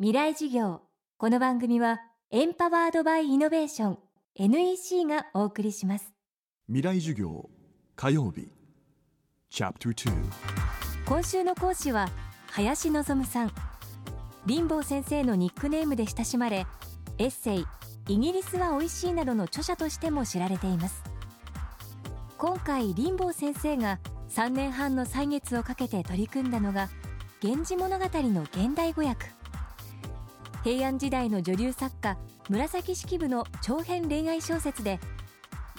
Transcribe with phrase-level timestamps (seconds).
[0.00, 0.80] 未来事業。
[1.18, 2.00] この番組は
[2.32, 3.98] エンパワードバイイノベーション
[4.34, 6.12] NEC がお送りします。
[6.66, 7.48] 未来授業
[7.94, 8.50] 火曜日。
[11.06, 12.08] 今週の講師は
[12.50, 13.52] 林望さん。
[14.48, 16.66] 林坊先生のニックネームで親しまれ
[17.18, 17.64] エッセイ
[18.08, 21.04] イギリスは美味しいなどの著者としても知られています。
[22.36, 24.00] 今回林坊先生が
[24.30, 26.88] 3年半の歳月をかけて取り組んだのが
[27.40, 29.26] 源氏物語の現代語訳
[30.64, 32.16] 平安時代の女流作家
[32.48, 34.98] 紫式部の長編恋愛小説で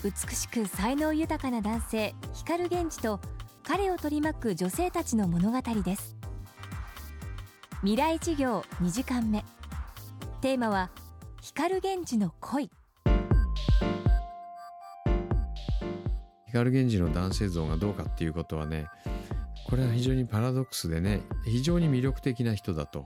[0.03, 3.19] 美しく才能豊かな男性光源氏と
[3.63, 6.15] 彼を取り巻く女性たちの物語です。
[7.79, 9.43] 未来事業2時間目。
[10.41, 10.91] テーマは
[11.41, 12.69] 光源氏の恋。
[16.45, 18.85] 光源氏の男性像がどうかっていうことはね
[19.67, 23.03] これは非常にパラドックスでね非常に魅力的な人だと。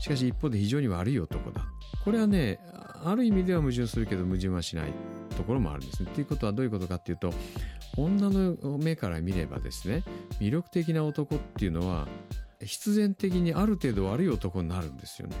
[0.00, 1.62] しかし一方で非常に悪い男だ
[2.04, 2.58] これはね
[3.04, 4.92] ある意味では矛盾するけど矛盾はしない
[5.36, 6.10] ところもあるんですね。
[6.14, 7.32] ということはどういうことかっていうと
[7.96, 10.02] 女の目から見ればですね
[10.40, 12.08] 魅力的な男っていうのは
[12.62, 15.36] 必然的にある程度悪い男になるんですよね。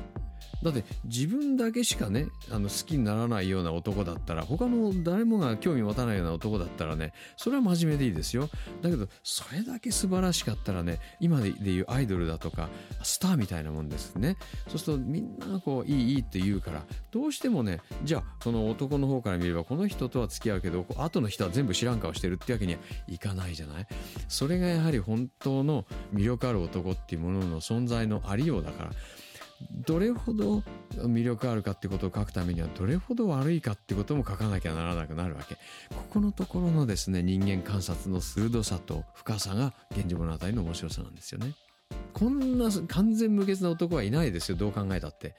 [0.62, 8.48] だって自分だけしかねあの好きにならないような男だったら他の誰もが興味持たないような男だったらねそれは真面目でいいですよ。
[8.82, 12.68] だけどそれだけ素晴らしかったらね今でいうアイドルだとか
[13.02, 14.36] スターみたいなもんですね。
[14.68, 23.86] そうするとみんながこういいいいって言うからどうしてもねじゃあその男の方から見ればこの人とは付き合うけど後の人は全部知らん顔してるってわけにはいかないじゃない？
[24.28, 28.90] それがやはり本当の魅力ある男っていうものの存在のありようだから。
[29.86, 30.62] どれほど
[30.94, 35.56] 魅力あるかってことを書くためにはどれほど悪いかってことも書かなきゃならなくなるわけ。
[35.94, 41.54] ここのところのですね人間観察の鋭さと深さが「源氏物語」の面白さなんですよね。
[42.12, 44.56] こんな完全無欠な男はいないですよ。
[44.56, 45.34] どう考えたって。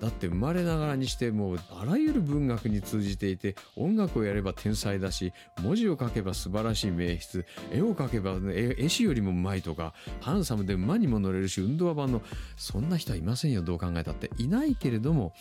[0.00, 12.22] だって生まれながらにしてもうあらゆる文学に通じていて音楽をやれば天才だし文字を書けば素晴らしい名筆絵を描けば、絵師よりもうまいとかハンサムで馬にも乗れるし運動版の
[12.56, 15.32] そんな人はいませんよどう考えたっていないけれども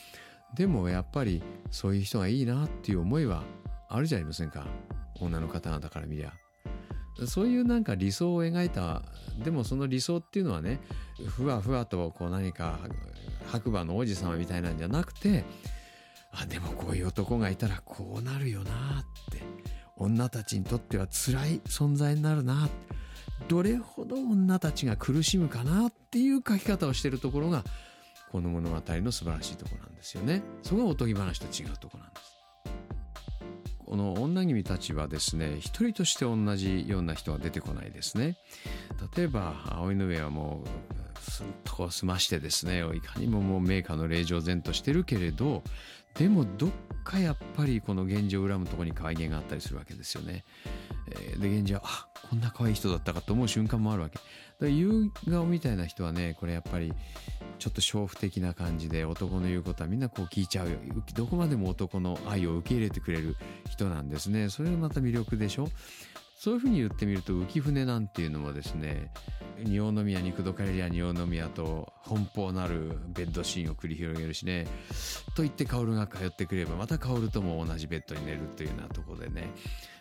[0.56, 3.44] でもやっぱりそういう人がいいなっていう思いは
[3.90, 4.66] あるじゃありませんか
[5.20, 6.45] 女の方々から見りゃ。
[7.28, 9.02] そういうなんか理想を描いた
[9.44, 10.80] でもその理想っていうのはね
[11.28, 12.80] ふわふわとこう何か
[13.48, 15.46] 白馬の王子様みたいなんじゃなくて
[16.32, 18.74] あでもこういう男がいたらこうなるよなっ
[19.32, 19.42] て
[19.98, 22.70] 女たちにとっては辛い存在になるな
[23.48, 27.64] どれほど女たちが苦しむかなっていう書き方をしてるところが
[28.32, 30.42] この物語の素晴らしいところなんですよね。
[30.62, 32.35] そこがおとぎ話と違うところなんです。
[33.86, 38.38] この女君たちはですね一人として同じような人は出てこないですね。
[39.16, 40.95] 例えば葵の上はもう
[41.26, 45.64] すんとこ済ましてですねいかにももう名家の令嬢然としてるけれど
[46.16, 46.70] でもどっ
[47.04, 50.46] かやっぱりこの源氏を恨むとこに可愛げがあったりするわけですよね。
[51.10, 54.18] えー、で源氏はあこんな可愛い人だったかと思う瞬間もあるわけ。
[54.60, 56.94] だ夕顔みたいな人はねこれやっぱり
[57.60, 60.78] ちょっと娼婦的な感じで男の言うことはみんなこう聞いちゃうよ
[61.14, 63.36] どこまでも男の愛を受け入れてくれる
[63.70, 65.68] 人なんですねそれがまた魅力でしょ
[66.46, 69.10] そういうふうに言ってみると浮舟なんていうのもですね
[69.64, 74.68] 仁王宮に口説かれりゃ仁王宮と奔放なるベッドシーンを繰り広げるしね
[75.36, 79.50] と言って薫が通ってくればまた薫とも同じベッドに寝るというようなところでね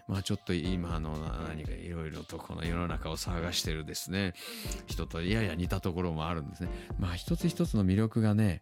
[0.07, 1.17] まあちょっと今の
[1.49, 4.35] 何かいろいろとこの世の中を騒がしてるですね
[4.85, 6.69] 人とやや似たところもあるんですね。
[6.99, 8.61] まあ一つ一つの魅力がね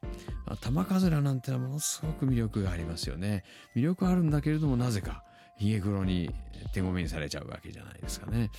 [0.61, 3.43] 玉かずらなんてのはものすごく魅力がありますよね。
[3.75, 5.25] 魅力あるんだけれどもなぜか。
[5.63, 6.29] ひげ黒に
[6.73, 8.51] 手ごめにされちゃうわけじゃないですかね。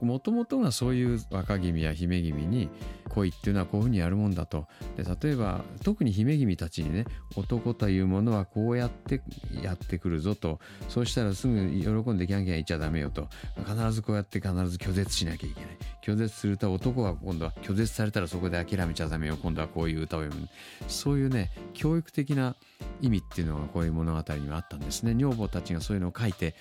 [0.00, 2.70] もともとがそういう若君や姫君に
[3.10, 4.66] 恋っていうのはこういうふうにやるもんだと。
[4.96, 7.04] で例えば特に姫君たちにね
[7.36, 9.20] 男というものはこうやって
[9.62, 10.58] やってくるぞと。
[10.88, 13.28] そうしたらすぐ喜んでキャンキャン言っちゃダメよと。
[13.66, 15.70] 必ずこうやって必ず拒絶しなきゃいけない。
[16.02, 19.36] 拒絶すると男は今度は拒絶されたらそこで諦めちゃダメよ。
[19.36, 20.48] 今度はこういう歌を読む。
[20.88, 22.56] そういうね教育的な
[23.00, 25.14] 意味っていうのがこういう物語にはあったんですね。
[25.14, 26.54] 女房たちがそういうのを書いて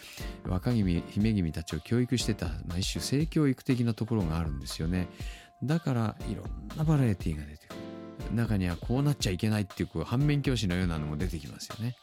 [0.47, 5.07] 若君姫君たちを教育してた、まあ、一種性教育的なところがあるんですよね。
[5.63, 7.79] だからいろんなバラエティーが出てくる。
[8.35, 11.95] 中にはこうなっちゃいけないっていう反面教師のようなのも出てきますよね。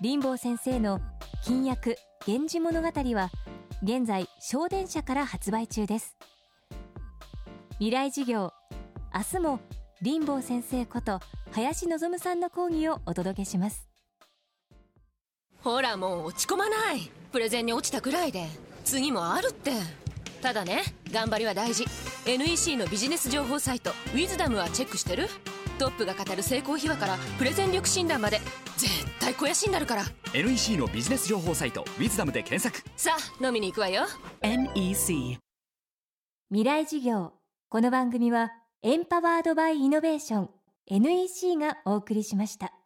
[0.00, 1.00] 林坊先生の
[1.44, 3.30] 金訳源氏物語は
[3.82, 6.16] 現在小電車から発売中です。
[7.74, 8.52] 未来事業
[9.14, 9.60] 明日も
[10.02, 11.20] 林坊先生こと
[11.52, 13.86] 林望さんの講義をお届けします。
[15.62, 17.10] ほらもう落ち込まない。
[17.32, 18.46] プレゼンに落ちたくらいで。
[18.82, 19.72] 次もあるって。
[20.40, 21.84] ただね頑張りは大事。
[22.24, 25.28] NEC のビジネス情報サイト「ウィズダムはチェックしてる。
[25.78, 28.40] トップが語る成功秘話からプレゼン力診断まで
[28.78, 30.04] 絶対肥やしになるから。
[30.32, 32.88] NEC のビジネス情報サイト「ウィズダムで検索。
[32.96, 34.06] さあ飲みに行くわよ。
[34.40, 35.38] NEC
[36.48, 37.34] 未来事業。
[37.68, 38.50] この番組は
[38.82, 40.50] エンパワードバイイノベーション
[40.86, 42.79] NEC がお送りしました。